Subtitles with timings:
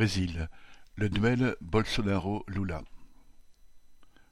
[0.00, 0.48] Brésil,
[0.96, 2.80] le duel Bolsonaro-Lula.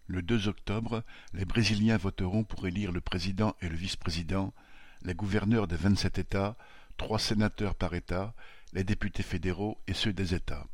[0.07, 4.54] Le deux octobre, les Brésiliens voteront pour élire le président et le vice-président,
[5.03, 6.57] les gouverneurs des vingt-sept États,
[6.96, 8.33] trois sénateurs par État,
[8.73, 10.67] les députés fédéraux et ceux des États.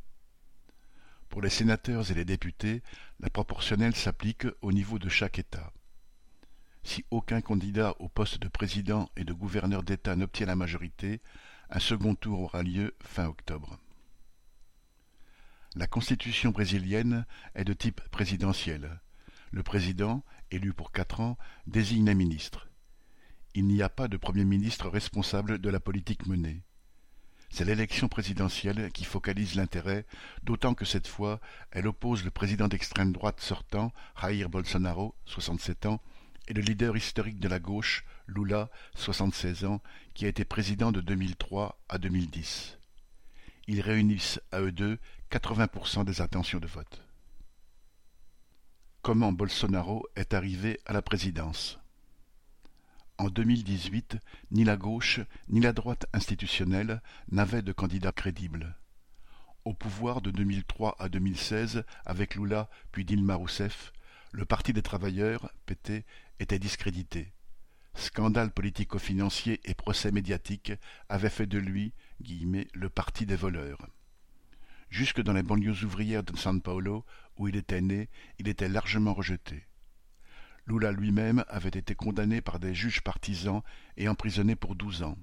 [1.28, 2.84] Pour les sénateurs et les députés,
[3.18, 5.72] la proportionnelle s'applique au niveau de chaque État.
[6.84, 11.20] Si aucun candidat au poste de président et de gouverneur d'État n'obtient la majorité,
[11.68, 13.80] un second tour aura lieu fin octobre.
[15.76, 17.26] La constitution brésilienne
[17.56, 19.00] est de type présidentiel.
[19.50, 22.68] Le président, élu pour quatre ans, désigne un ministre.
[23.54, 26.62] Il n'y a pas de premier ministre responsable de la politique menée.
[27.50, 30.06] C'est l'élection présidentielle qui focalise l'intérêt,
[30.44, 31.40] d'autant que cette fois,
[31.72, 36.00] elle oppose le président d'extrême droite sortant, Jair Bolsonaro, 67 ans,
[36.46, 39.82] et le leader historique de la gauche, Lula, 76 ans,
[40.14, 42.78] qui a été président de 2003 à 2010.
[43.66, 44.98] Ils réunissent à eux deux
[45.30, 47.02] 80% des intentions de vote.
[49.02, 51.78] Comment Bolsonaro est arrivé à la présidence?
[53.16, 54.18] En 2018,
[54.50, 58.76] ni la gauche ni la droite institutionnelle n'avaient de candidat crédible.
[59.64, 63.92] Au pouvoir de 2003 à 2016, avec Lula puis Dilma Rousseff,
[64.32, 66.04] le Parti des travailleurs, PT,
[66.40, 67.32] était discrédité.
[67.94, 70.72] Scandale politico-financier et procès médiatique
[71.08, 71.92] avaient fait de lui
[72.74, 73.86] le parti des voleurs.
[74.88, 77.04] Jusque dans les banlieues ouvrières de San Paulo,
[77.36, 78.08] où il était né,
[78.38, 79.66] il était largement rejeté.
[80.66, 83.62] Lula lui-même avait été condamné par des juges partisans
[83.96, 85.18] et emprisonné pour douze ans.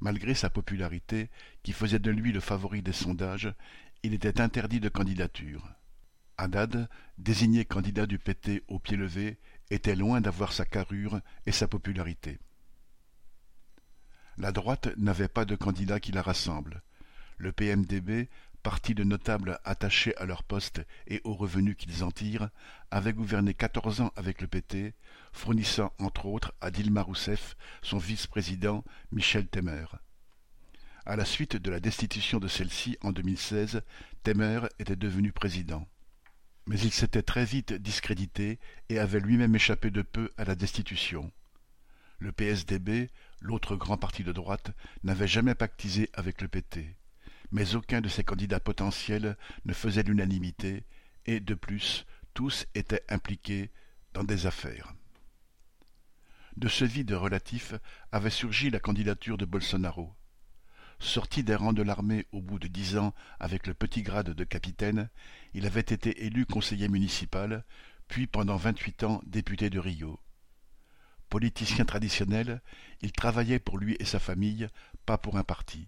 [0.00, 1.30] Malgré sa popularité,
[1.62, 3.52] qui faisait de lui le favori des sondages,
[4.02, 5.66] il était interdit de candidature.
[6.36, 9.38] Haddad, désigné candidat du PT au pied levé,
[9.70, 12.38] était loin d'avoir sa carrure et sa popularité.
[14.40, 16.80] La droite n'avait pas de candidat qui la rassemble.
[17.36, 18.30] Le PMDB,
[18.62, 22.48] parti de notables attachés à leur poste et aux revenus qu'ils en tirent,
[22.90, 24.94] avait gouverné quatorze ans avec le PT,
[25.34, 28.82] fournissant entre autres à Dilma Rousseff son vice-président
[29.12, 29.84] Michel Temer.
[31.04, 33.82] À la suite de la destitution de celle-ci en 2016,
[34.22, 35.86] Temer était devenu président.
[36.66, 41.30] Mais il s'était très vite discrédité et avait lui-même échappé de peu à la destitution.
[42.20, 43.10] Le PSDB,
[43.40, 44.70] l'autre grand parti de droite,
[45.02, 46.96] n'avait jamais pactisé avec le PT
[47.52, 50.84] mais aucun de ses candidats potentiels ne faisait l'unanimité,
[51.26, 53.70] et, de plus, tous étaient impliqués
[54.14, 54.94] dans des affaires.
[56.56, 57.74] De ce vide relatif
[58.12, 60.14] avait surgi la candidature de Bolsonaro.
[60.98, 64.44] Sorti des rangs de l'armée au bout de dix ans avec le petit grade de
[64.44, 65.08] capitaine,
[65.54, 67.64] il avait été élu conseiller municipal,
[68.08, 70.20] puis pendant vingt-huit ans député de Rio.
[71.30, 72.60] Politicien traditionnel,
[73.02, 74.68] il travaillait pour lui et sa famille,
[75.06, 75.86] pas pour un parti.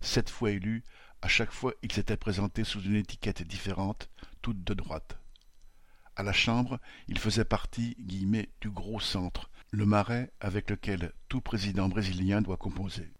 [0.00, 0.82] Sept fois élu,
[1.22, 4.10] à chaque fois il s'était présenté sous une étiquette différente,
[4.42, 5.20] toute de droite.
[6.16, 11.88] À la Chambre, il faisait partie du gros centre, le marais avec lequel tout président
[11.88, 13.12] brésilien doit composer.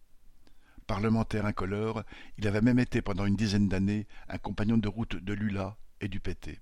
[0.89, 2.03] Parlementaire incolore,
[2.37, 6.09] il avait même été pendant une dizaine d'années un compagnon de route de Lula et
[6.09, 6.61] du PT.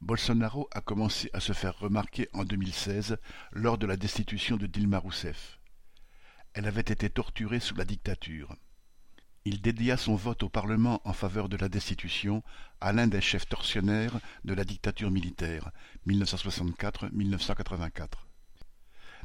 [0.00, 3.16] Bolsonaro a commencé à se faire remarquer en 2016
[3.52, 5.58] lors de la destitution de Dilma Rousseff.
[6.52, 8.54] Elle avait été torturée sous la dictature.
[9.46, 12.42] Il dédia son vote au Parlement en faveur de la destitution
[12.80, 15.70] à l'un des chefs tortionnaires de la dictature militaire,
[16.06, 18.08] 1964-1984.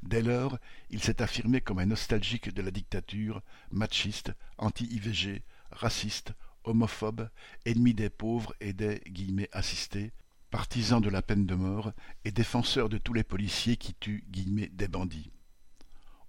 [0.04, 0.58] Dès lors,
[0.90, 6.34] il s'est affirmé comme un nostalgique de la dictature, machiste, anti-IVG, raciste,
[6.64, 7.30] homophobe,
[7.66, 10.14] ennemi des pauvres et des guillemets, assistés,
[10.52, 11.94] partisan de la peine de mort
[12.26, 15.32] et défenseur de tous les policiers qui tuent des bandits.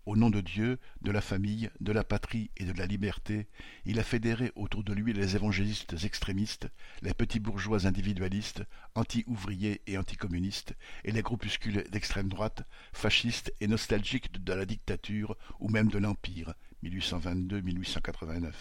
[0.06, 3.46] Au nom de Dieu, de la famille, de la patrie et de la liberté,
[3.84, 6.68] il a fédéré autour de lui les évangélistes extrémistes,
[7.02, 10.74] les petits bourgeois individualistes, anti-ouvriers et anticommunistes,
[11.04, 12.62] et les groupuscules d'extrême droite,
[12.92, 18.52] fascistes et nostalgiques de la dictature ou même de l'Empire, 1822-1889.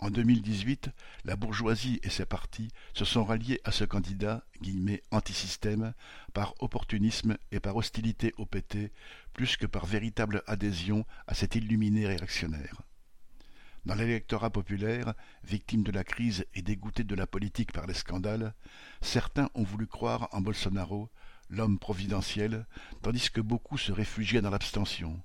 [0.00, 0.90] En 2018,
[1.24, 4.44] la bourgeoisie et ses partis se sont ralliés à ce candidat
[5.12, 5.94] «anti-système»
[6.34, 8.92] par opportunisme et par hostilité au PT,
[9.32, 12.82] plus que par véritable adhésion à cet illuminé réactionnaire.
[13.86, 15.14] Dans l'électorat populaire,
[15.44, 18.54] victime de la crise et dégoûté de la politique par les scandales,
[19.00, 21.10] certains ont voulu croire en Bolsonaro,
[21.50, 22.66] l'homme providentiel,
[23.02, 25.22] tandis que beaucoup se réfugiaient dans l'abstention.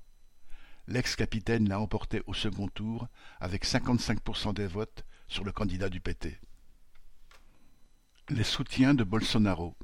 [0.89, 3.09] L'ex-capitaine l'a emporté au second tour
[3.39, 6.39] avec 55% des votes sur le candidat du PT.
[8.29, 9.75] Les soutiens de Bolsonaro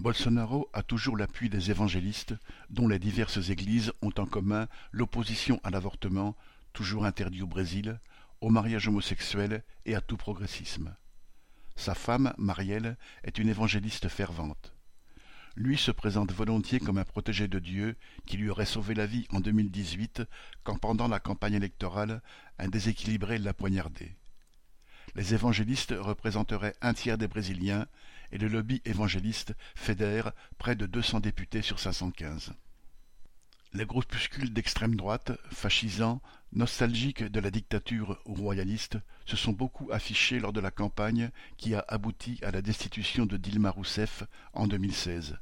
[0.00, 2.34] Bolsonaro a toujours l'appui des évangélistes,
[2.68, 6.34] dont les diverses églises ont en commun l'opposition à l'avortement,
[6.72, 8.00] toujours interdit au Brésil,
[8.40, 10.96] au mariage homosexuel et à tout progressisme.
[11.76, 14.73] Sa femme, Marielle, est une évangéliste fervente.
[15.56, 17.96] Lui se présente volontiers comme un protégé de Dieu
[18.26, 20.22] qui lui aurait sauvé la vie en 2018
[20.64, 22.22] quand pendant la campagne électorale
[22.58, 24.16] un déséquilibré l'a poignardé.
[25.14, 27.86] Les évangélistes représenteraient un tiers des Brésiliens
[28.32, 32.52] et le lobby évangéliste fédère près de 200 députés sur 515.
[33.74, 36.20] Les groupuscules d'extrême droite, fascisants,
[36.54, 41.84] nostalgiques de la dictature royaliste, se sont beaucoup affichés lors de la campagne qui a
[41.88, 44.22] abouti à la destitution de Dilma Rousseff
[44.52, 45.36] en 2016.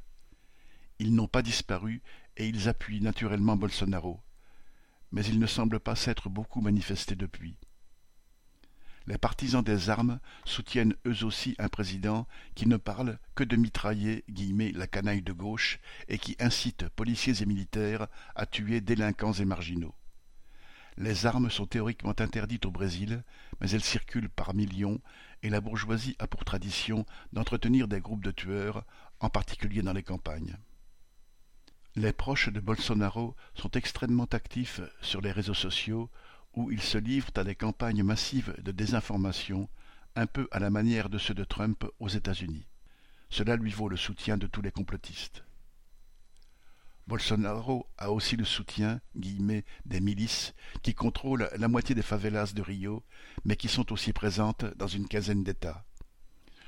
[0.99, 2.01] Ils n'ont pas disparu
[2.37, 4.21] et ils appuient naturellement Bolsonaro.
[5.11, 7.57] Mais ils ne semblent pas s'être beaucoup manifestés depuis.
[9.05, 12.25] Les partisans des armes soutiennent eux aussi un président
[12.55, 14.23] qui ne parle que de mitrailler
[14.73, 19.93] la canaille de gauche et qui incite policiers et militaires à tuer délinquants et marginaux.
[20.97, 23.23] Les armes sont théoriquement interdites au Brésil,
[23.59, 25.01] mais elles circulent par millions
[25.41, 28.85] et la bourgeoisie a pour tradition d'entretenir des groupes de tueurs,
[29.19, 30.57] en particulier dans les campagnes.
[31.95, 36.09] Les proches de Bolsonaro sont extrêmement actifs sur les réseaux sociaux
[36.55, 39.69] où ils se livrent à des campagnes massives de désinformation,
[40.15, 42.67] un peu à la manière de ceux de Trump aux États-Unis.
[43.29, 45.43] Cela lui vaut le soutien de tous les complotistes.
[47.05, 50.53] Bolsonaro a aussi le soutien des milices
[50.83, 53.03] qui contrôlent la moitié des favelas de Rio,
[53.43, 55.85] mais qui sont aussi présentes dans une quinzaine d'États.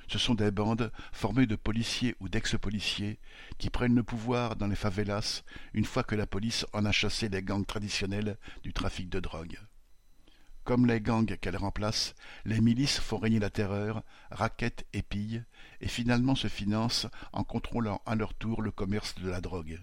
[0.07, 3.17] Ce sont des bandes formées de policiers ou d'ex-policiers
[3.57, 5.43] qui prennent le pouvoir dans les favelas
[5.73, 9.57] une fois que la police en a chassé les gangs traditionnels du trafic de drogue.
[10.63, 15.43] Comme les gangs qu'elles remplacent, les milices font régner la terreur, raquettent et pillent,
[15.79, 19.79] et finalement se financent en contrôlant à leur tour le commerce de la drogue.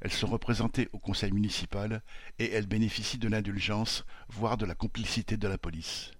[0.00, 2.02] Elles sont représentées au conseil municipal
[2.38, 6.12] et elles bénéficient de l'indulgence, voire de la complicité de la police.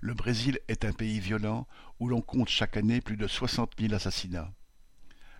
[0.00, 1.68] Le Brésil est un pays violent
[2.00, 4.52] où l'on compte chaque année plus de soixante mille assassinats.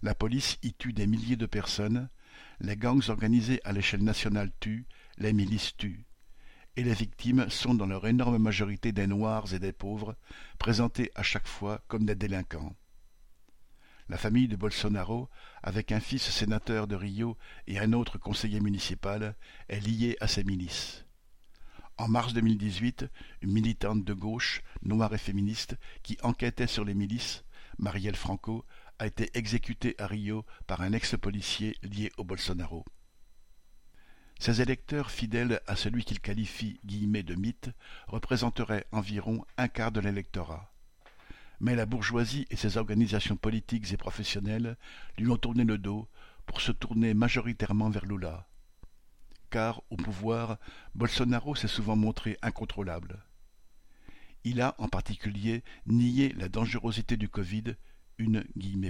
[0.02, 2.08] La police y tue des milliers de personnes,
[2.60, 4.86] les gangs organisés à l'échelle nationale tuent,
[5.18, 6.04] les milices tuent.
[6.76, 10.16] Et les victimes sont dans leur énorme majorité des Noirs et des pauvres,
[10.58, 12.74] présentés à chaque fois comme des délinquants.
[14.12, 15.30] La famille de Bolsonaro,
[15.62, 19.34] avec un fils sénateur de Rio et un autre conseiller municipal,
[19.70, 21.06] est liée à ces milices.
[21.96, 23.06] En mars 2018,
[23.40, 27.42] une militante de gauche, noire et féministe, qui enquêtait sur les milices,
[27.78, 28.66] Marielle Franco,
[28.98, 32.84] a été exécutée à Rio par un ex-policier lié au Bolsonaro.
[34.38, 37.70] Ses électeurs fidèles à celui qu'il qualifie de mythe
[38.08, 40.71] représenteraient environ un quart de l'électorat.
[41.62, 44.76] Mais la bourgeoisie et ses organisations politiques et professionnelles
[45.16, 46.06] lui ont tourné le dos
[46.44, 48.46] pour se tourner majoritairement vers Lula.
[49.48, 50.58] Car, au pouvoir,
[50.94, 53.24] Bolsonaro s'est souvent montré incontrôlable.
[54.44, 57.76] Il a, en particulier, nié la dangerosité du Covid,
[58.18, 58.44] une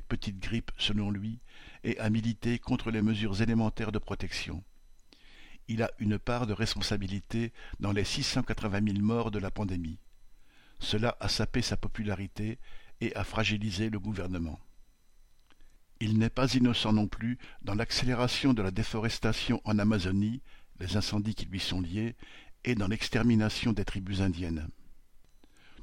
[0.09, 1.39] petite grippe selon lui,
[1.85, 4.65] et a milité contre les mesures élémentaires de protection
[5.69, 9.99] il a une part de responsabilité dans les 680 000 morts de la pandémie.
[10.83, 12.59] Cela a sapé sa popularité
[13.01, 14.59] et a fragilisé le gouvernement.
[16.01, 20.43] Il n'est pas innocent non plus dans l'accélération de la déforestation en Amazonie,
[20.81, 22.17] les incendies qui lui sont liés,
[22.65, 24.69] et dans l'extermination des tribus indiennes.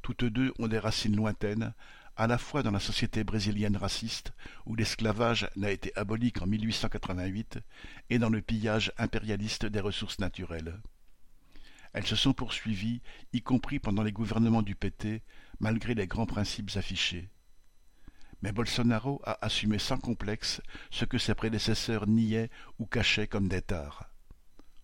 [0.02, 1.74] Toutes deux ont des racines lointaines,
[2.18, 4.34] à la fois dans la société brésilienne raciste,
[4.66, 7.60] où l'esclavage n'a été aboli qu'en 1888,
[8.10, 10.82] et dans le pillage impérialiste des ressources naturelles.
[11.94, 13.02] Elles se sont poursuivies,
[13.34, 15.22] y compris pendant les gouvernements du PT,
[15.60, 17.30] malgré les grands principes affichés.
[18.42, 23.62] Mais Bolsonaro a assumé sans complexe ce que ses prédécesseurs niaient ou cachaient comme des
[23.62, 24.10] tares.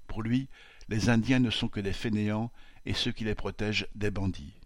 [0.08, 0.50] Pour lui,
[0.90, 2.52] les Indiens ne sont que des fainéants
[2.86, 4.60] et ceux qui les protègent des bandits.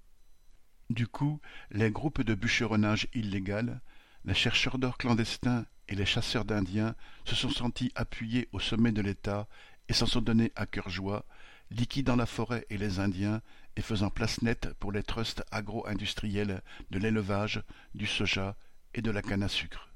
[0.89, 3.81] Du coup, les groupes de bûcheronnage illégal,
[4.25, 9.01] les chercheurs d'or clandestins et les chasseurs d'indiens se sont sentis appuyés au sommet de
[9.01, 9.47] l'État
[9.87, 11.25] et s'en sont donnés à cœur joie,
[11.71, 13.41] liquidant la forêt et les Indiens
[13.75, 18.55] et faisant place nette pour les trusts agro-industriels de l'élevage, du soja
[18.93, 19.89] et de la canne à sucre.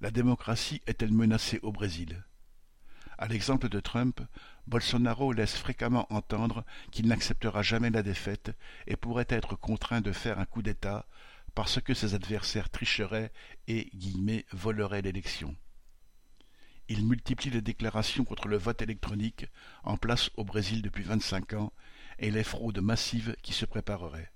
[0.00, 2.24] La démocratie est-elle menacée au Brésil?
[3.18, 4.20] À l'exemple de Trump,
[4.68, 10.38] Bolsonaro laisse fréquemment entendre qu'il n'acceptera jamais la défaite et pourrait être contraint de faire
[10.38, 11.06] un coup d'État
[11.54, 13.32] parce que ses adversaires tricheraient
[13.66, 13.90] et
[14.52, 15.56] «voleraient l'élection».
[16.88, 19.46] Il multiplie les déclarations contre le vote électronique
[19.84, 21.72] en place au Brésil depuis vingt-cinq ans
[22.18, 24.32] et les fraudes massives qui se prépareraient.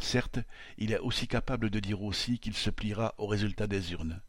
[0.00, 0.40] Certes,
[0.78, 4.20] il est aussi capable de dire aussi qu'il se pliera au résultat des urnes.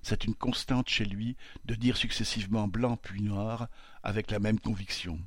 [0.00, 3.68] C'est une constante chez lui de dire successivement blanc puis noir
[4.02, 5.20] avec la même conviction.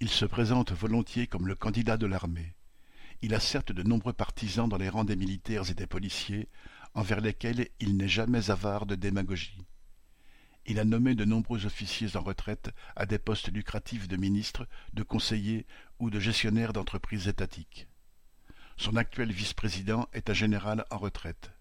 [0.00, 2.54] Il se présente volontiers comme le candidat de l'armée.
[3.22, 6.48] Il a certes de nombreux partisans dans les rangs des militaires et des policiers,
[6.92, 9.64] envers lesquels il n'est jamais avare de démagogie.
[10.68, 15.04] Il a nommé de nombreux officiers en retraite à des postes lucratifs de ministres, de
[15.04, 15.64] conseillers
[16.00, 17.86] ou de gestionnaires d'entreprises étatiques.
[18.76, 21.52] Son actuel vice-président est un général en retraite.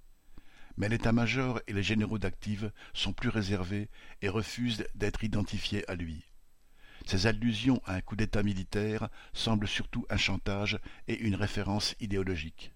[0.77, 3.89] Mais l'état-major et les généraux d'active sont plus réservés
[4.23, 6.25] et refusent d'être identifiés à lui.
[7.05, 12.74] Ces allusions à un coup d'État militaire semblent surtout un chantage et une référence idéologique.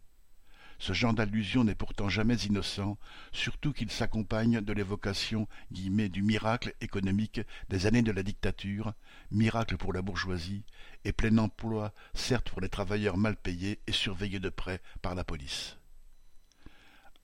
[0.79, 2.97] Ce genre d'allusion n'est pourtant jamais innocent,
[3.33, 8.93] surtout qu'il s'accompagne de l'évocation du miracle économique des années de la dictature,
[9.29, 10.63] miracle pour la bourgeoisie,
[11.03, 15.25] et plein emploi certes pour les travailleurs mal payés et surveillés de près par la
[15.25, 15.77] police.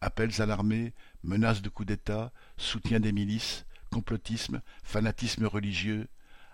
[0.01, 0.93] Appels à l'armée,
[1.23, 6.09] menaces de coup d'État, soutien des milices, complotisme, fanatisme religieux,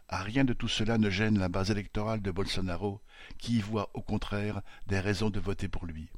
[0.07, 3.01] rien de tout cela ne gêne la base électorale de Bolsonaro,
[3.39, 6.09] qui y voit au contraire des raisons de voter pour lui.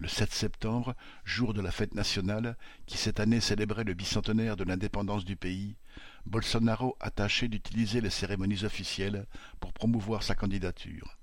[0.00, 4.64] Le 7 septembre, jour de la fête nationale, qui cette année célébrait le bicentenaire de
[4.64, 5.76] l'indépendance du pays,
[6.24, 9.26] Bolsonaro a tâché d'utiliser les cérémonies officielles
[9.60, 11.18] pour promouvoir sa candidature.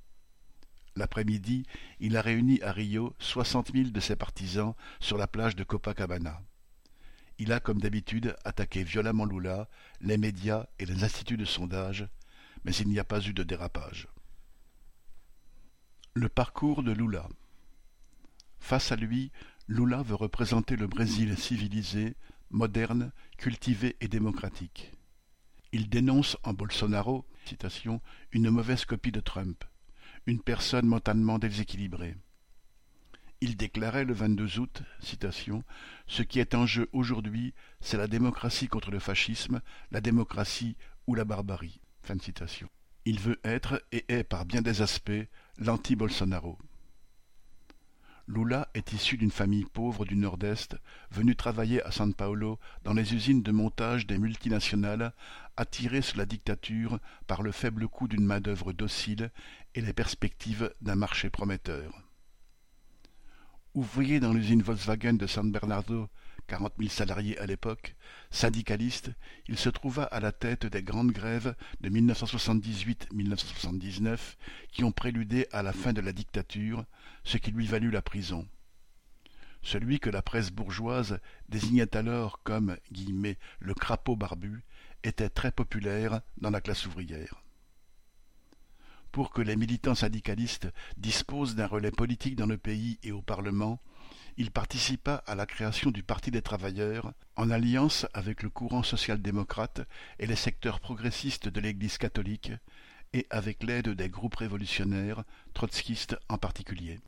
[0.96, 1.66] L'après-midi,
[2.00, 6.40] il a réuni à Rio soixante mille de ses partisans sur la plage de Copacabana.
[7.40, 9.68] Il a, comme d'habitude, attaqué violemment Lula,
[10.02, 12.08] les médias et les instituts de sondage,
[12.64, 14.08] mais il n'y a pas eu de dérapage.
[16.14, 17.28] Le parcours de Lula
[18.60, 19.32] Face à lui,
[19.68, 22.16] Lula veut représenter le Brésil civilisé,
[22.50, 24.92] moderne, cultivé et démocratique.
[25.72, 27.26] Il dénonce en Bolsonaro
[28.32, 29.64] une mauvaise copie de Trump,
[30.26, 32.16] une personne mentalement déséquilibrée.
[33.40, 34.82] Il déclarait le 22 août,
[36.08, 39.62] Ce qui est en jeu aujourd'hui, c'est la démocratie contre le fascisme,
[39.92, 41.80] la démocratie ou la barbarie.
[43.06, 45.12] Il veut être et est par bien des aspects
[45.58, 46.58] l'anti-Bolsonaro.
[48.28, 50.76] Lula est issu d'une famille pauvre du Nord-Est,
[51.12, 55.14] venue travailler à San Paulo dans les usines de montage des multinationales,
[55.56, 59.32] attirée sous la dictature par le faible coût d'une main-d'œuvre docile
[59.76, 62.04] et les perspectives d'un marché prometteur.
[63.74, 66.10] Ouvrier dans l'usine Volkswagen de San Bernardo,
[66.48, 67.96] quarante mille salariés à l'époque,
[68.32, 69.12] syndicaliste,
[69.48, 74.18] il se trouva à la tête des grandes grèves de 1978-1979
[74.72, 76.86] qui ont préludé à la fin de la dictature,
[77.24, 78.48] ce qui lui valut la prison.
[79.62, 82.78] Celui que la presse bourgeoise désignait alors comme
[83.60, 84.64] le crapaud barbu
[85.04, 87.44] était très populaire dans la classe ouvrière
[89.12, 93.82] pour que les militants syndicalistes disposent d'un relais politique dans le pays et au Parlement,
[94.38, 99.82] il participa à la création du Parti des travailleurs, en alliance avec le courant social-démocrate
[100.20, 102.52] et les secteurs progressistes de l'Église catholique,
[103.14, 107.00] et avec l'aide des groupes révolutionnaires, trotskistes en particulier.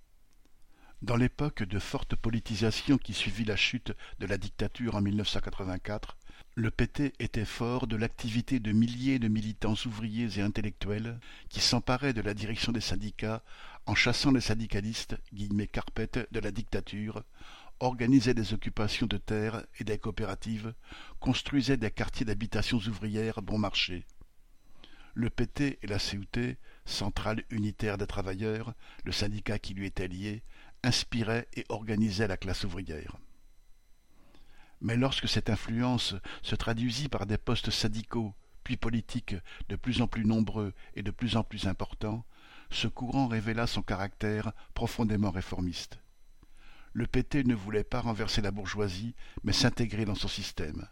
[1.02, 6.18] Dans l'époque de forte politisation qui suivit la chute de la dictature en 1984,
[6.56, 12.14] le PT était fort de l'activité de milliers de militants ouvriers et intellectuels qui s'emparaient
[12.14, 13.44] de la direction des syndicats
[13.86, 17.24] en chassant les syndicalistes guillemets carpettes de la dictature,
[17.80, 20.74] organisaient des occupations de terres et des coopératives,
[21.20, 24.06] construisaient des quartiers d'habitations ouvrières bon marché.
[25.14, 28.74] Le PT et la CUT, Centrale unitaire des travailleurs,
[29.06, 30.44] le syndicat qui lui était lié,
[30.84, 33.18] inspiraient et organisaient la classe ouvrière.
[34.82, 38.34] Mais lorsque cette influence se traduisit par des postes syndicaux,
[38.64, 39.36] puis politiques,
[39.68, 42.26] de plus en plus nombreux et de plus en plus importants,
[42.70, 46.00] ce courant révéla son caractère profondément réformiste.
[46.94, 50.88] Le PT ne voulait pas renverser la bourgeoisie, mais s'intégrer dans son système.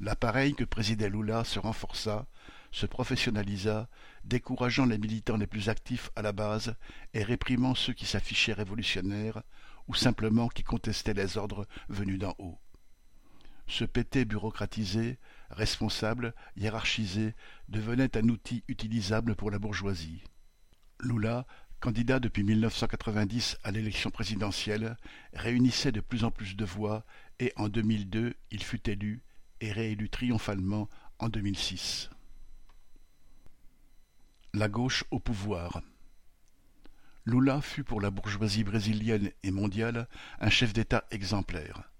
[0.00, 2.26] L'appareil que présidait Lula se renforça,
[2.72, 3.88] se professionnalisa,
[4.24, 6.74] décourageant les militants les plus actifs à la base
[7.14, 9.42] et réprimant ceux qui s'affichaient révolutionnaires
[9.88, 12.58] ou simplement qui contestaient les ordres venus d'en haut.
[13.66, 15.18] Ce PT bureaucratisé,
[15.50, 17.34] responsable, hiérarchisé,
[17.68, 20.22] devenait un outil utilisable pour la bourgeoisie.
[21.02, 21.46] Lula,
[21.80, 24.96] candidat depuis 1990 à l'élection présidentielle,
[25.34, 27.04] réunissait de plus en plus de voix
[27.38, 29.22] et en 2002 il fut élu
[29.60, 32.08] et réélu triomphalement en 2006.
[34.54, 35.82] La gauche au pouvoir.
[37.26, 40.08] Lula fut pour la bourgeoisie brésilienne et mondiale
[40.40, 41.92] un chef d'État exemplaire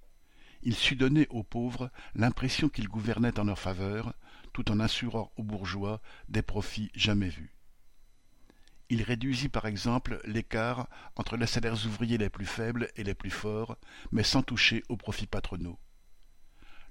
[0.62, 4.14] il sut donner aux pauvres l'impression qu'il gouvernait en leur faveur,
[4.52, 7.52] tout en assurant aux bourgeois des profits jamais vus.
[8.92, 13.30] Il réduisit par exemple l'écart entre les salaires ouvriers les plus faibles et les plus
[13.30, 13.78] forts,
[14.10, 15.78] mais sans toucher aux profits patronaux.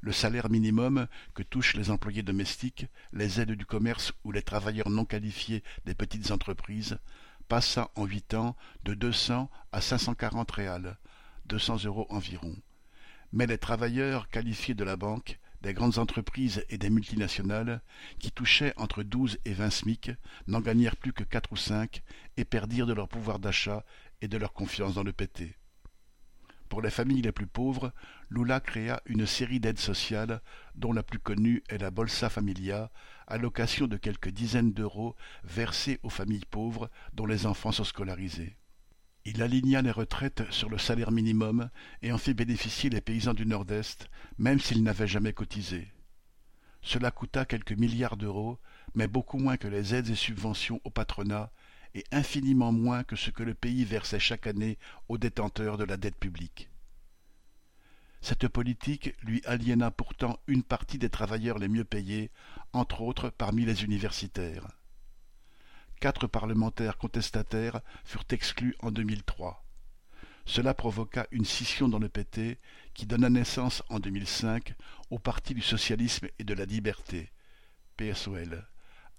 [0.02, 4.90] le salaire minimum que touchent les employés domestiques, les aides du commerce ou les travailleurs
[4.90, 6.98] non qualifiés des petites entreprises
[7.48, 10.98] passa en huit ans de deux cents à cinq cent quarante réals,
[11.46, 12.56] deux cents euros environ.
[13.32, 17.82] Mais les travailleurs qualifiés de la banque, des grandes entreprises et des multinationales,
[18.20, 20.12] qui touchaient entre douze et vingt SMIC,
[20.48, 22.02] n'en gagnèrent plus que quatre ou cinq
[22.38, 23.86] et perdirent de leur pouvoir d'achat
[24.22, 25.56] et de leur confiance dans le PT.
[26.70, 27.92] Pour les familles les plus pauvres,
[28.30, 30.42] Lula créa une série d'aides sociales,
[30.74, 32.92] dont la plus connue est la Bolsa Familia,
[33.28, 38.56] allocation de quelques dizaines d'euros versée aux familles pauvres dont les enfants sont scolarisés.
[39.24, 41.70] Il aligna les retraites sur le salaire minimum
[42.02, 44.10] et en fit bénéficier les paysans du Nord-Est,
[44.40, 45.88] même s'ils n'avaient jamais cotisé.
[46.82, 48.60] Cela coûta quelques milliards d'euros,
[48.96, 51.52] mais beaucoup moins que les aides et subventions au patronat
[51.94, 55.98] et infiniment moins que ce que le pays versait chaque année aux détenteurs de la
[55.98, 56.70] dette publique.
[58.22, 62.32] Cette politique lui aliéna pourtant une partie des travailleurs les mieux payés,
[62.74, 64.68] entre autres parmi les universitaires.
[66.02, 69.64] Quatre parlementaires contestataires furent exclus en 2003.
[70.48, 72.60] Cela provoqua une scission dans le PT
[72.96, 74.74] qui donna naissance en 2005
[75.12, 77.32] au Parti du socialisme et de la liberté,
[77.98, 78.68] PSOL,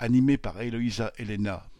[0.00, 1.70] animé par Eloïsa Helena,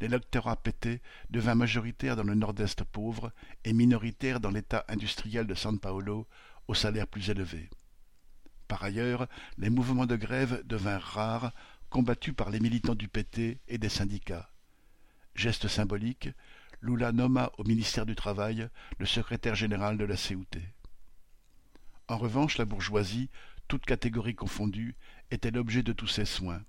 [0.00, 3.30] l'électorat pété devint majoritaire dans le nord-est pauvre
[3.64, 6.26] et minoritaire dans l'état industriel de San Paolo,
[6.66, 7.68] au salaire plus élevé.
[8.68, 9.26] Par ailleurs,
[9.58, 11.52] les mouvements de grève devinrent rares,
[11.90, 14.50] combattus par les militants du PT et des syndicats.
[15.34, 16.30] Geste symbolique,
[16.80, 18.68] Lula nomma au ministère du Travail
[18.98, 20.46] le secrétaire général de la CUT.
[22.08, 23.28] En revanche, la bourgeoisie,
[23.66, 24.94] toute catégorie confondue,
[25.30, 26.62] était l'objet de tous ses soins.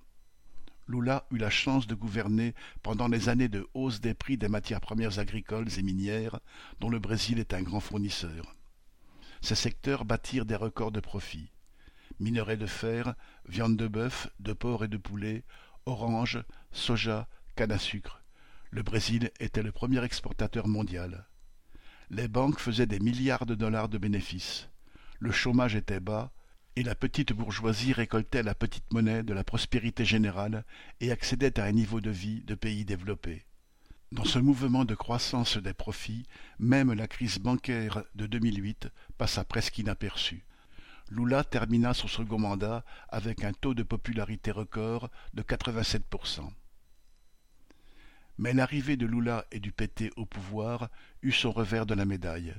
[0.87, 4.81] Lula eut la chance de gouverner pendant les années de hausse des prix des matières
[4.81, 6.39] premières agricoles et minières,
[6.79, 8.55] dont le Brésil est un grand fournisseur.
[9.41, 11.51] Ces secteurs bâtirent des records de profit.
[12.19, 13.15] Minerais de fer,
[13.47, 15.43] viande de bœuf, de porc et de poulet,
[15.85, 18.21] oranges, soja, canne à sucre.
[18.71, 21.27] Le Brésil était le premier exportateur mondial.
[22.09, 24.69] Les banques faisaient des milliards de dollars de bénéfices.
[25.19, 26.31] Le chômage était bas,
[26.75, 30.63] et la petite bourgeoisie récoltait la petite monnaie de la prospérité générale
[31.01, 33.45] et accédait à un niveau de vie de pays développés.
[34.11, 36.25] Dans ce mouvement de croissance des profits,
[36.57, 40.45] même la crise bancaire de 2008 passa presque inaperçue.
[41.09, 46.47] Lula termina son second mandat avec un taux de popularité record de 87%.
[48.37, 50.89] Mais l'arrivée de Lula et du PT au pouvoir
[51.23, 52.53] eut son revers de la médaille.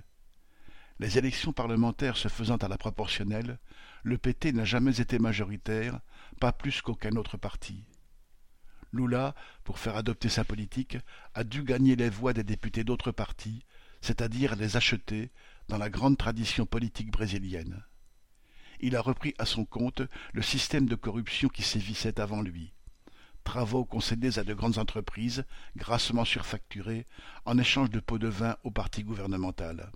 [0.98, 3.58] Les élections parlementaires se faisant à la proportionnelle,
[4.02, 6.00] le PT n'a jamais été majoritaire,
[6.40, 7.84] pas plus qu'aucun autre parti.
[8.92, 10.98] Lula, pour faire adopter sa politique,
[11.34, 13.64] a dû gagner les voix des députés d'autres partis,
[14.00, 15.30] c'est-à-dire les acheter,
[15.68, 17.84] dans la grande tradition politique brésilienne.
[18.80, 22.72] Il a repris à son compte le système de corruption qui sévissait avant lui.
[23.44, 25.44] Travaux concédés à de grandes entreprises,
[25.76, 27.06] grassement surfacturés,
[27.44, 29.90] en échange de pots de vin au parti gouvernemental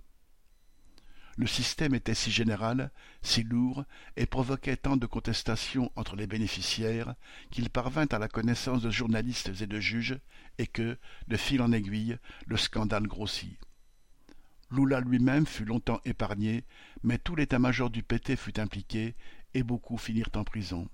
[1.37, 3.83] le système était si général, si lourd,
[4.15, 7.15] et provoquait tant de contestations entre les bénéficiaires,
[7.51, 10.17] qu'il parvint à la connaissance de journalistes et de juges,
[10.57, 13.59] et que, de fil en aiguille, le scandale grossit.
[14.71, 16.63] Lula lui-même fut longtemps épargné,
[17.03, 19.15] mais tout l'état-major du PT fut impliqué,
[19.53, 20.89] et beaucoup finirent en prison.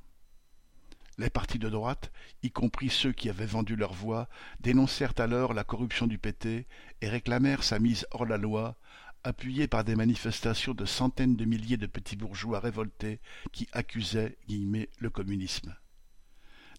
[1.18, 2.12] Les partis de droite,
[2.44, 4.30] y compris ceux qui avaient vendu leur voix,
[4.60, 6.68] dénoncèrent alors la corruption du PT
[7.02, 8.78] et réclamèrent sa mise hors la loi,
[9.24, 13.20] appuyé par des manifestations de centaines de milliers de petits bourgeois révoltés
[13.52, 15.76] qui accusaient le communisme.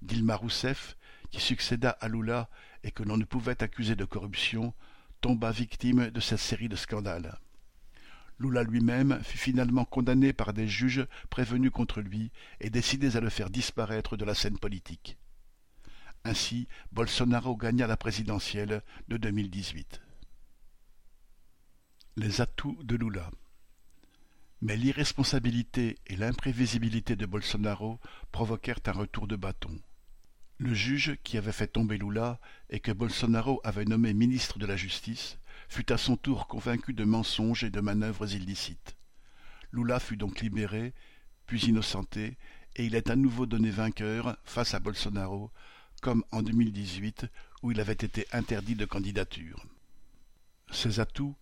[0.03, 0.97] Dilma Rousseff,
[1.31, 2.49] qui succéda à Lula
[2.83, 4.75] et que l'on ne pouvait accuser de corruption,
[5.23, 7.39] tomba victime de cette série de scandales.
[8.39, 13.31] Lula lui-même fut finalement condamné par des juges prévenus contre lui et décidés à le
[13.31, 15.17] faire disparaître de la scène politique.
[16.25, 20.03] Ainsi, Bolsonaro gagna la présidentielle de 2018.
[22.17, 23.31] Les atouts de Lula.
[24.61, 28.01] Mais l'irresponsabilité et l'imprévisibilité de Bolsonaro
[28.33, 29.81] provoquèrent un retour de bâton.
[30.62, 32.38] Le juge qui avait fait tomber Lula
[32.70, 37.03] et que Bolsonaro avait nommé ministre de la Justice fut à son tour convaincu de
[37.03, 38.96] mensonges et de manœuvres illicites.
[39.72, 40.94] Lula fut donc libéré,
[41.46, 42.38] puis innocenté,
[42.77, 45.51] et il est à nouveau donné vainqueur face à Bolsonaro,
[46.01, 47.27] comme en 2018
[47.64, 49.66] où il avait été interdit de candidature.
[50.70, 51.35] Ces atouts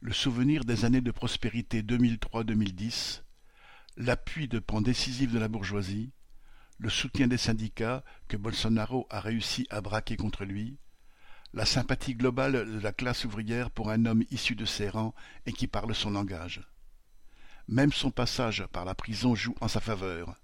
[0.00, 3.20] le souvenir des années de prospérité 2003-2010,
[3.98, 6.10] l'appui de pans décisifs de la bourgeoisie,
[6.82, 10.78] le soutien des syndicats que Bolsonaro a réussi à braquer contre lui,
[11.54, 15.14] la sympathie globale de la classe ouvrière pour un homme issu de ses rangs
[15.46, 16.60] et qui parle son langage.
[17.68, 20.34] Même son passage par la prison joue en sa faveur.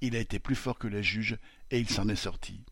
[0.00, 1.38] Il a été plus fort que les juges
[1.72, 2.62] et il s'en est sorti.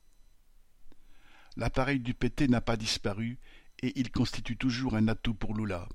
[1.57, 3.41] L'appareil du PT n'a pas disparu
[3.83, 5.89] et il constitue toujours un atout pour Lula.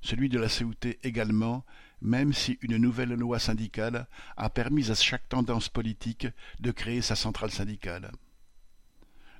[0.00, 1.64] Celui de la CUT également,
[2.00, 4.06] même si une nouvelle loi syndicale
[4.36, 6.26] a permis à chaque tendance politique
[6.60, 8.12] de créer sa centrale syndicale.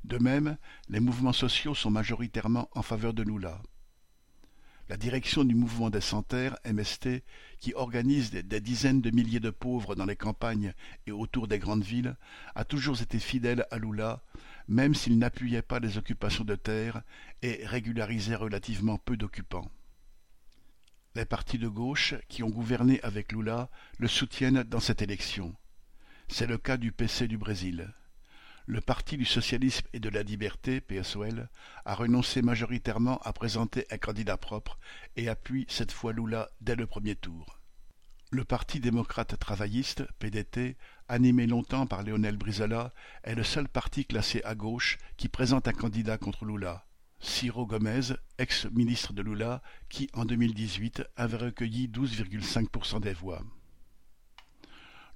[0.05, 0.57] De même,
[0.89, 3.61] les mouvements sociaux sont majoritairement en faveur de Lula.
[4.89, 7.23] La direction du mouvement des Santerres, MST,
[7.61, 10.73] qui organise des, dizaines de milliers de pauvres dans les campagnes
[11.07, 12.17] et autour des grandes villes,
[12.55, 14.23] a toujours été fidèle à Lula,
[14.67, 17.03] même s'il n'appuyait pas les occupations de terre
[17.43, 19.71] et régularisait relativement peu d'occupants.
[21.19, 25.53] Les partis de gauche qui ont gouverné avec Lula le soutiennent dans cette élection.
[26.29, 27.93] C'est le cas du PC du Brésil
[28.67, 31.49] le Parti du socialisme et de la liberté, PSOL,
[31.87, 34.79] a renoncé majoritairement à présenter un candidat propre
[35.17, 37.59] et appuie cette fois Lula dès le premier tour.
[38.31, 40.77] Le Parti démocrate travailliste, PDT,
[41.09, 42.93] animé longtemps par Lionel Brizola,
[43.25, 46.85] est le seul parti classé à gauche qui présente un candidat contre Lula.
[47.21, 53.43] Ciro Gomez, ex-ministre de Lula, qui en 2018 avait recueilli 12,5% des voix.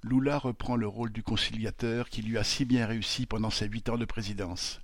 [0.03, 3.87] Lula reprend le rôle du conciliateur qui lui a si bien réussi pendant ses huit
[3.87, 4.81] ans de présidence.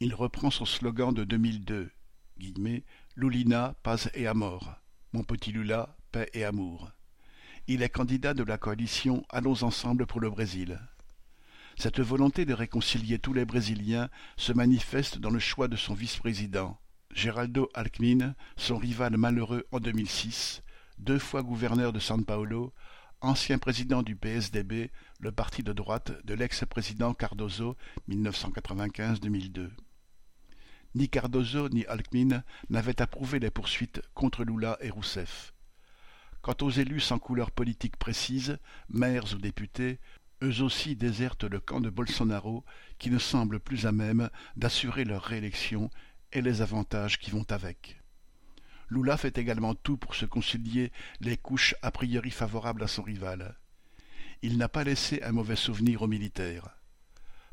[0.00, 1.90] Il reprend son slogan de 2002,
[2.38, 4.74] guillemets, Lulina, paz et amor.
[5.12, 6.90] Mon petit Lula, paix et amour.
[7.66, 10.80] Il est candidat de la coalition Allons ensemble pour le Brésil.
[11.76, 16.78] Cette volonté de réconcilier tous les Brésiliens se manifeste dans le choix de son vice-président,
[17.12, 20.62] Geraldo Alckmin, son rival malheureux en 2006,
[20.98, 22.72] deux fois gouverneur de São Paulo,
[23.20, 27.76] ancien président du PSDB, le parti de droite de l'ex-président Cardozo
[28.08, 29.70] 1995-2002.
[30.94, 35.52] Ni Cardozo ni Alckmin n'avaient approuvé les poursuites contre Lula et Rousseff.
[36.42, 38.58] Quant aux élus sans couleur politique précise,
[38.88, 39.98] maires ou députés,
[40.44, 42.64] eux aussi désertent le camp de Bolsonaro
[42.98, 45.90] qui ne semble plus à même d'assurer leur réélection
[46.32, 48.00] et les avantages qui vont avec.
[48.90, 53.58] Lula fait également tout pour se concilier les couches a priori favorables à son rival.
[54.42, 56.76] Il n'a pas laissé un mauvais souvenir aux militaires.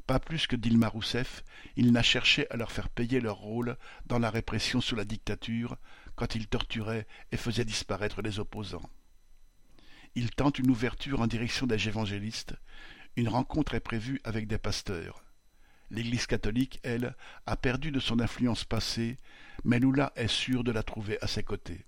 [0.05, 1.43] Pas plus que Dilma Rousseff,
[1.77, 3.77] il n'a cherché à leur faire payer leur rôle
[4.07, 5.77] dans la répression sous la dictature,
[6.15, 8.89] quand il torturait et faisait disparaître les opposants.
[10.15, 12.55] Il tente une ouverture en direction des évangélistes,
[13.15, 15.23] une rencontre est prévue avec des pasteurs.
[15.89, 19.17] L'Église catholique, elle, a perdu de son influence passée,
[19.65, 21.85] mais Lula est sûr de la trouver à ses côtés.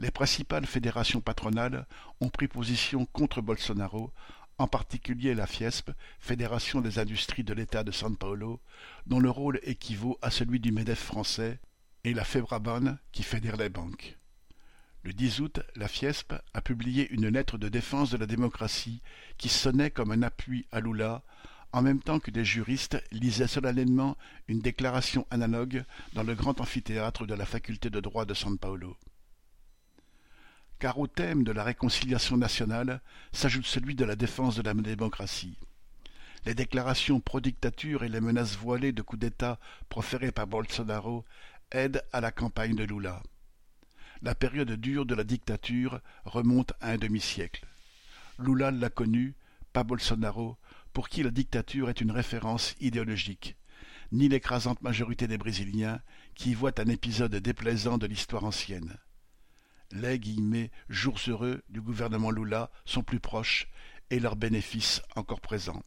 [0.00, 1.86] Les principales fédérations patronales
[2.20, 4.12] ont pris position contre Bolsonaro,
[4.58, 8.60] en particulier la FIESP, Fédération des industries de l'État de São Paulo,
[9.06, 11.60] dont le rôle équivaut à celui du MEDEF français,
[12.02, 14.18] et la FEBRABAN, qui fédère les banques.
[15.04, 19.02] Le 10 août, la FIESP a publié une lettre de défense de la démocratie
[19.36, 21.22] qui sonnait comme un appui à Lula
[21.72, 24.16] en même temps que des juristes lisaient solennellement
[24.48, 28.96] une déclaration analogue dans le grand amphithéâtre de la faculté de droit de San Paolo.
[30.78, 35.58] Car au thème de la réconciliation nationale s'ajoute celui de la défense de la démocratie.
[36.46, 39.58] Les déclarations pro-dictature et les menaces voilées de coup d'État
[39.90, 41.26] proférées par Bolsonaro
[41.72, 43.22] aident à la campagne de Lula.
[44.24, 47.66] La période dure de la dictature remonte à un demi-siècle.
[48.38, 49.34] Lula l'a connue,
[49.74, 50.56] pas Bolsonaro,
[50.94, 53.54] pour qui la dictature est une référence idéologique,
[54.12, 56.00] ni l'écrasante majorité des Brésiliens
[56.34, 58.96] qui y voient un épisode déplaisant de l'histoire ancienne.
[59.92, 63.68] Les guillemets jours heureux du gouvernement Lula sont plus proches
[64.08, 65.82] et leurs bénéfices encore présents.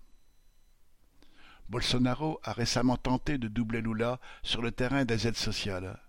[1.69, 5.99] Bolsonaro a récemment tenté de doubler Lula sur le terrain des aides sociales.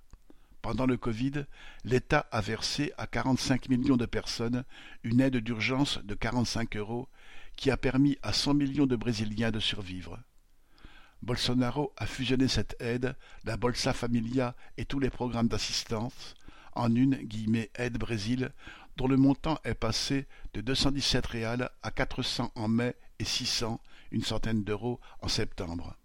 [0.68, 1.46] Pendant le Covid,
[1.84, 4.64] l'État a versé à 45 millions de personnes
[5.02, 7.08] une aide d'urgence de 45 euros
[7.56, 10.18] qui a permis à 100 millions de Brésiliens de survivre.
[11.22, 16.34] Bolsonaro a fusionné cette aide, la Bolsa Familia et tous les programmes d'assistance,
[16.74, 18.52] en une guillemets, aide Brésil,
[18.98, 24.22] dont le montant est passé de 217 réals à 400 en mai et 600, une
[24.22, 25.96] centaine d'euros, en septembre.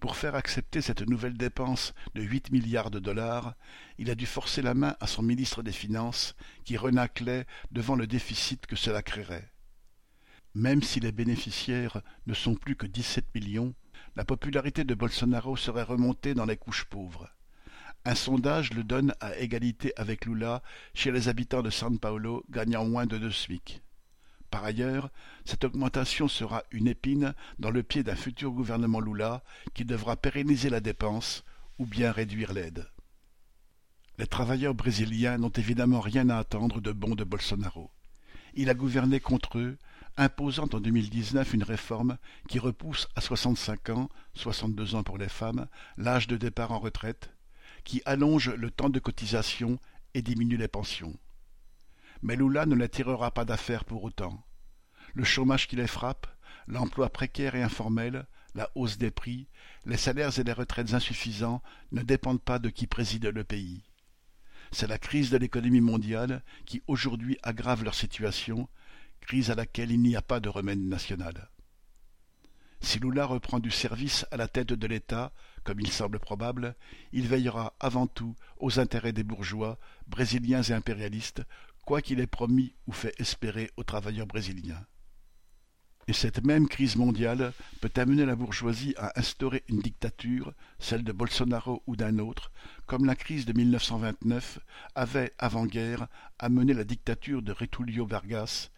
[0.00, 3.54] Pour faire accepter cette nouvelle dépense de 8 milliards de dollars,
[3.98, 6.34] il a dû forcer la main à son ministre des Finances,
[6.64, 9.52] qui renaclait devant le déficit que cela créerait.
[10.54, 13.74] Même si les bénéficiaires ne sont plus que dix-sept millions,
[14.16, 17.28] la popularité de Bolsonaro serait remontée dans les couches pauvres.
[18.06, 20.62] Un sondage le donne à égalité avec Lula
[20.94, 23.82] chez les habitants de San Paulo gagnant moins de deux SMIC.
[24.50, 25.10] Par ailleurs,
[25.44, 29.42] cette augmentation sera une épine dans le pied d'un futur gouvernement Lula
[29.74, 31.44] qui devra pérenniser la dépense
[31.78, 32.88] ou bien réduire l'aide.
[34.18, 37.90] Les travailleurs brésiliens n'ont évidemment rien à attendre de bon de Bolsonaro.
[38.54, 39.78] Il a gouverné contre eux,
[40.16, 45.68] imposant en 2019 une réforme qui repousse à 65 ans, 62 ans pour les femmes,
[45.96, 47.30] l'âge de départ en retraite,
[47.84, 49.78] qui allonge le temps de cotisation
[50.12, 51.16] et diminue les pensions.
[52.22, 54.44] Mais Lula ne les tirera pas d'affaire pour autant.
[55.14, 56.26] Le chômage qui les frappe,
[56.66, 59.48] l'emploi précaire et informel, la hausse des prix,
[59.86, 63.84] les salaires et les retraites insuffisants ne dépendent pas de qui préside le pays.
[64.72, 68.68] C'est la crise de l'économie mondiale qui aujourd'hui aggrave leur situation,
[69.20, 71.50] crise à laquelle il n'y a pas de remède national.
[72.82, 75.32] Si Lula reprend du service à la tête de l'État,
[75.64, 76.74] comme il semble probable,
[77.12, 81.42] il veillera avant tout aux intérêts des bourgeois, brésiliens et impérialistes,
[81.82, 84.84] quoi qu'il ait promis ou fait espérer aux travailleurs brésiliens.
[86.08, 91.12] Et cette même crise mondiale peut amener la bourgeoisie à instaurer une dictature, celle de
[91.12, 92.50] Bolsonaro ou d'un autre,
[92.86, 94.58] comme la crise de 1929
[94.96, 98.70] avait, avant-guerre, amené la dictature de Getúlio Vargas,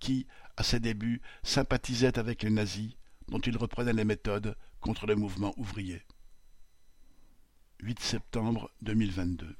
[0.00, 2.96] qui, à ses débuts, sympathisait avec les nazis,
[3.28, 6.02] dont il reprenait les méthodes contre le mouvement ouvrier.
[7.80, 9.56] 8 septembre 2022